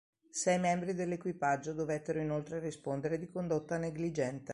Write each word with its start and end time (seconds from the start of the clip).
Sei 0.31 0.57
membri 0.57 0.95
dell'equipaggio 0.95 1.73
dovettero 1.73 2.19
inoltre 2.19 2.57
rispondere 2.57 3.19
di 3.19 3.29
condotta 3.29 3.77
negligente. 3.77 4.49